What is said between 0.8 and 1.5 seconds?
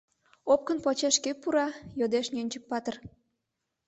почеш кӧ